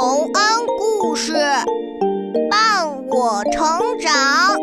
[0.00, 1.32] 洪恩故事
[2.48, 4.56] 伴我成长。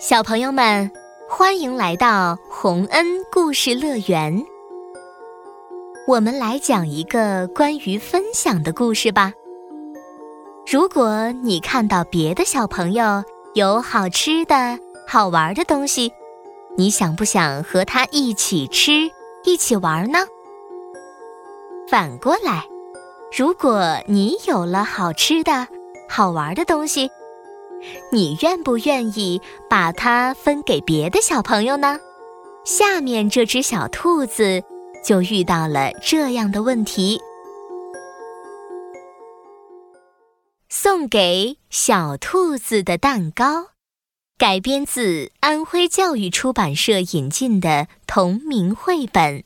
[0.00, 0.90] 小朋友们，
[1.28, 4.42] 欢迎来到洪恩故事乐园。
[6.06, 9.34] 我们来讲一个关于分享的故事吧。
[10.66, 13.22] 如果你看到别的小朋友
[13.52, 16.10] 有好吃的、好玩的东西，
[16.76, 19.10] 你想不想和他一起吃、
[19.44, 20.26] 一起玩呢？
[21.86, 22.66] 反过来，
[23.36, 25.68] 如果你有了好吃的、
[26.08, 27.10] 好玩的东西，
[28.10, 31.98] 你愿不愿意把它分给别的小朋友呢？
[32.64, 34.62] 下面这只小兔子
[35.04, 37.20] 就遇到了这样的问题。
[40.68, 43.66] 送给小兔子的蛋糕，
[44.38, 49.44] 改编自安徽教育出版社引进的同名绘本。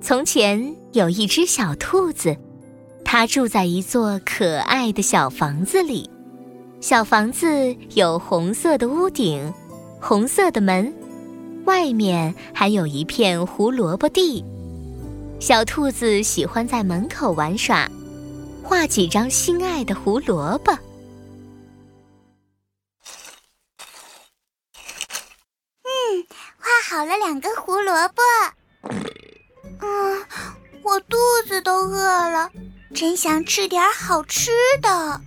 [0.00, 2.36] 从前有一只小兔子，
[3.04, 6.08] 它住在一座可爱的小房子里。
[6.80, 9.52] 小房子有红色的屋顶，
[10.00, 10.94] 红色的门。
[11.64, 14.44] 外面还有一片胡萝卜地，
[15.44, 17.86] 小兔子喜欢在门口玩耍，
[18.62, 20.72] 画几张心爱的胡萝卜。
[25.82, 26.24] 嗯，
[26.58, 28.22] 画好了两个胡萝卜。
[29.82, 30.24] 嗯，
[30.82, 32.50] 我肚子都饿了，
[32.94, 34.50] 真想吃点好吃
[34.80, 35.20] 的。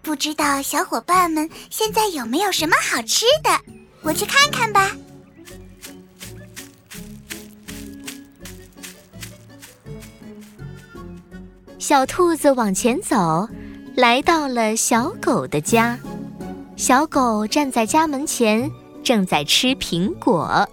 [0.00, 3.50] 不知道小伙伴们现在有没有什么好吃的？
[4.02, 4.92] 我去看看吧。
[11.88, 13.48] 小兔子往前走，
[13.94, 15.96] 来到了小狗的家。
[16.74, 18.68] 小狗站在家门前，
[19.04, 20.68] 正在吃苹果。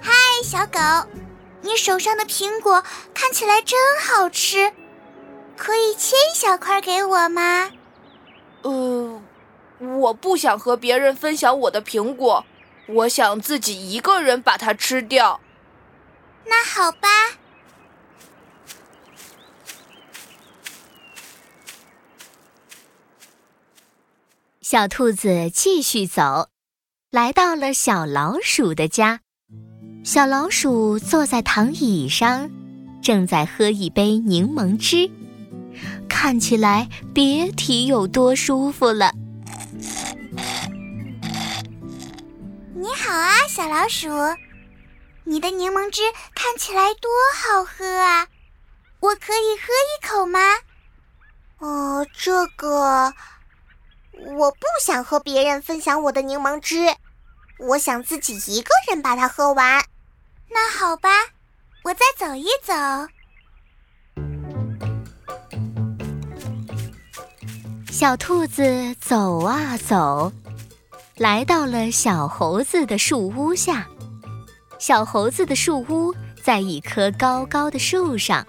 [0.00, 0.80] 嗨，小狗，
[1.60, 2.82] 你手上的苹果
[3.12, 4.72] 看起来真好吃，
[5.58, 7.70] 可以切一小块给我吗？
[8.62, 9.20] 呃，
[9.78, 12.42] 我不想和别人分享我的苹果。
[12.88, 15.40] 我想自己一个人把它吃掉。
[16.44, 17.08] 那好吧。
[24.60, 26.48] 小兔子继续走，
[27.10, 29.20] 来到了小老鼠的家。
[30.04, 32.50] 小老鼠坐在躺椅上，
[33.02, 35.10] 正在喝一杯柠檬汁，
[36.08, 39.12] 看起来别提有多舒服了。
[43.56, 44.10] 小老鼠，
[45.24, 46.02] 你的柠檬汁
[46.34, 48.26] 看起来多好喝啊！
[49.00, 50.38] 我可以喝一口吗？
[51.60, 53.14] 哦，这个
[54.36, 56.94] 我不想和别人分享我的柠檬汁，
[57.58, 59.82] 我想自己一个人把它喝完。
[60.50, 61.08] 那好吧，
[61.84, 62.74] 我再走一走。
[67.90, 70.30] 小兔子走啊走。
[71.18, 73.86] 来到了小猴子的树屋下，
[74.78, 78.46] 小猴子的树屋在一棵高高的树上，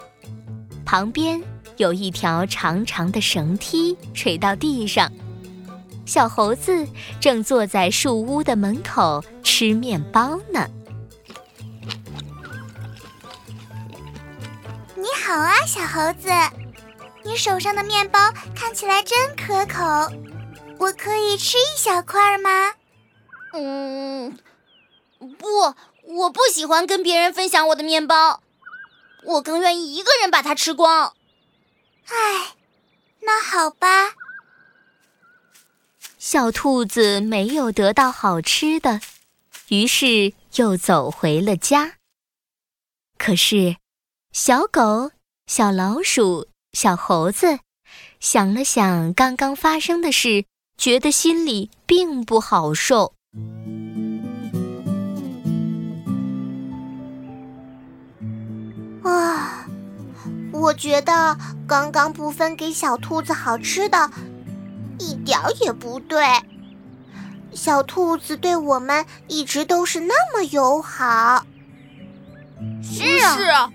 [0.85, 1.41] 旁边
[1.77, 5.09] 有一条长长的绳梯垂到地上。
[6.05, 6.85] 小猴子
[7.21, 10.67] 正坐在树屋的门口吃面包呢。
[14.93, 16.29] 你好啊，小猴子，
[17.23, 18.19] 你手上的面包
[18.53, 20.11] 看起来真可口。
[20.79, 22.73] 我可以吃一小块吗？
[23.53, 24.37] 嗯，
[25.17, 25.47] 不，
[26.03, 28.41] 我不喜欢跟别人分享我的面包，
[29.23, 31.15] 我更愿意一个人把它吃光。
[32.07, 32.55] 唉，
[33.21, 34.13] 那好吧。
[36.19, 39.01] 小兔子没有得到好吃的，
[39.69, 41.95] 于是又走回了家。
[43.17, 43.77] 可是，
[44.31, 45.11] 小狗、
[45.47, 47.59] 小老鼠、小猴子
[48.19, 50.45] 想了想刚刚发生的事。
[50.77, 53.13] 觉得心里并不好受。
[59.03, 59.65] 啊，
[60.53, 61.35] 我觉得
[61.67, 64.11] 刚刚不分给小兔子好吃的，
[64.99, 66.23] 一点儿也不对。
[67.53, 71.43] 小兔子对我们一直都是那么友好。
[72.83, 73.71] 是啊，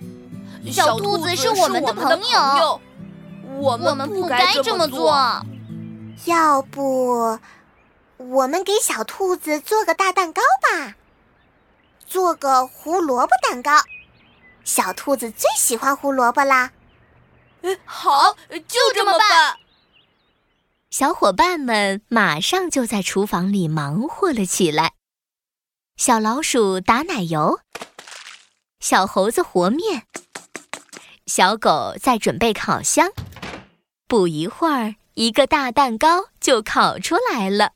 [0.70, 2.80] 小兔子是我们的朋友，
[3.58, 5.12] 我们不该这么做。
[6.24, 7.38] 要不，
[8.16, 10.94] 我们给小兔子做个大蛋糕吧？
[12.06, 13.72] 做个胡萝卜蛋糕。
[14.64, 16.70] 小兔子最喜欢胡萝卜啦。
[17.84, 19.56] 好，就这么办。
[20.90, 24.92] 小伙伴们马上就在厨房里忙活了起来。
[25.96, 27.60] 小老鼠打奶油，
[28.78, 30.06] 小猴子和面，
[31.26, 33.10] 小狗在准备烤箱。
[34.06, 37.72] 不一会儿，一个大蛋糕就烤出来了。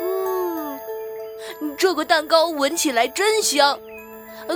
[0.00, 0.78] 嗯，
[1.76, 3.78] 这个蛋糕闻起来真香，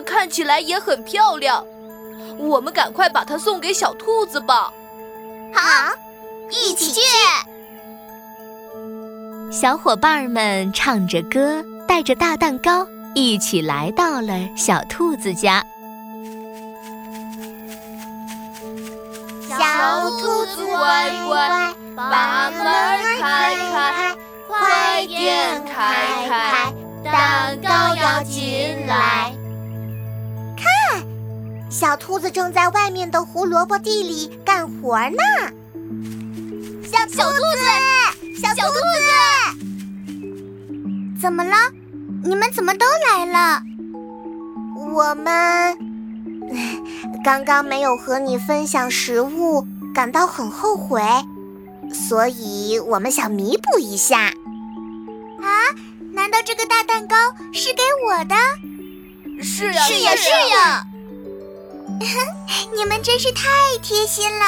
[0.07, 1.67] 看起来也很漂亮。
[2.39, 4.73] 我们赶快把它送给小兔子吧！
[5.53, 5.93] 好，
[6.49, 7.01] 一起去。
[9.51, 15.65] 小伙伴们唱着歌，带着大蛋糕，一起来到了小兔子家。
[20.21, 22.59] 兔子乖乖，把门
[23.19, 24.17] 开开，
[24.49, 25.73] 快点开
[26.29, 26.73] 开，
[27.05, 29.33] 蛋糕要进来。
[30.57, 31.03] 看
[31.71, 35.19] 小兔子正在外面的胡萝卜地里干活呢。
[36.87, 37.59] 小兔子，
[38.41, 40.11] 小兔子，
[41.21, 41.57] 怎么了？
[42.25, 43.63] 你们怎么都来了？
[44.95, 45.77] 我们
[47.25, 51.01] 刚刚没有和你分享食物，感到很后悔，
[51.93, 54.33] 所以我们想弥补一下。
[55.41, 55.49] 啊？
[56.13, 57.17] 难道这个大蛋糕
[57.53, 58.35] 是给我的？
[59.43, 60.87] 是呀，是呀，是呀。
[62.75, 63.49] 你们真是太
[63.83, 64.45] 贴心了！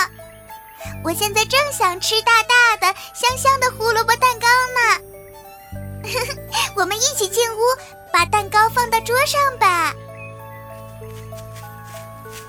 [1.02, 5.00] 我现在正想吃大大的、香香的胡萝卜蛋糕呢。
[6.76, 7.60] 我们一起进屋，
[8.12, 9.94] 把蛋糕放到桌上吧。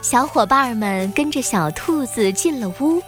[0.06, 3.02] 小伙伴们跟着小兔子进了屋，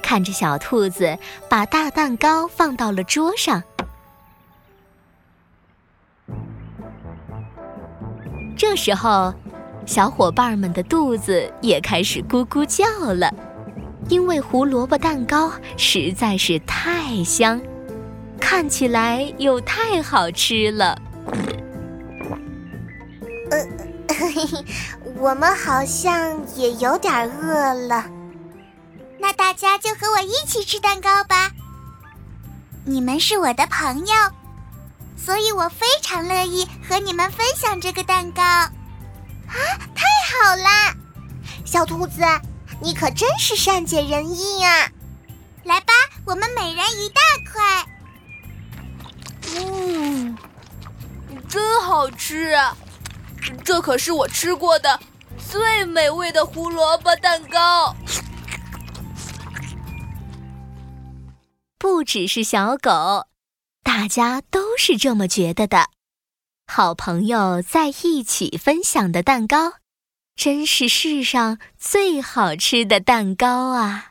[0.00, 1.18] 看着小兔子
[1.48, 3.60] 把大蛋糕放到了桌上。
[8.56, 9.34] 这时候。
[9.86, 13.34] 小伙伴们的肚子也开始咕咕叫了，
[14.08, 17.60] 因为胡萝卜蛋糕实在是太香，
[18.38, 20.96] 看起来又太好吃了。
[23.50, 23.66] 呃，
[24.14, 24.64] 嘿嘿
[25.20, 28.06] 我们好像也有点饿了，
[29.18, 31.50] 那大家就和我一起吃蛋糕吧。
[32.86, 34.14] 你们是我的朋友，
[35.18, 38.42] 所以我非常乐意和你们分享这个蛋糕。
[38.42, 38.72] 啊，
[39.94, 40.94] 太好啦！
[41.66, 42.22] 小兔子，
[42.80, 44.90] 你可真是善解人意呀！
[45.64, 45.92] 来吧，
[46.24, 47.20] 我们每人一大
[47.52, 47.86] 块。
[49.54, 50.38] 嗯，
[51.46, 52.74] 真好吃啊！
[53.62, 54.98] 这可是我吃过的
[55.50, 57.96] 最美味的胡萝卜蛋糕。
[61.76, 63.26] 不只是小狗，
[63.82, 65.88] 大家都是这么觉得的。
[66.68, 69.72] 好朋友在一起分享的蛋糕，
[70.36, 74.10] 真是世上最好吃的蛋糕啊！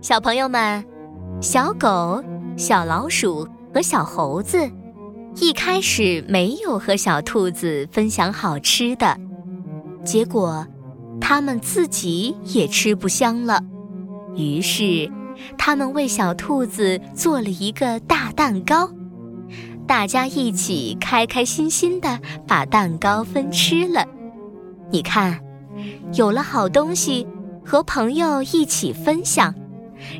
[0.00, 0.82] 小朋友们，
[1.42, 2.24] 小狗、
[2.56, 4.70] 小老鼠和小猴子
[5.36, 9.16] 一开始没有和小兔子分享好吃的，
[10.04, 10.66] 结果
[11.20, 13.62] 他们自己也吃不香了，
[14.34, 15.10] 于是。
[15.56, 18.90] 他们为小兔子做了一个大蛋糕，
[19.86, 24.04] 大家一起开开心心的把蛋糕分吃了。
[24.90, 25.38] 你看，
[26.14, 27.24] 有了好东西
[27.64, 29.54] 和朋友一起分享，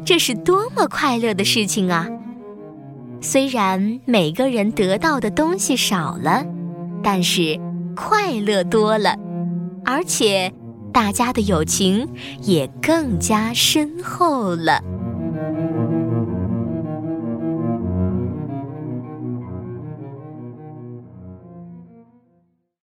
[0.04, 2.08] 这是多么快乐的事情啊！
[3.20, 6.44] 虽然每个人得到的东西少了，
[7.02, 7.58] 但是
[7.96, 9.16] 快乐多了，
[9.84, 10.52] 而且
[10.92, 12.08] 大家的友情
[12.42, 14.82] 也更加深厚了。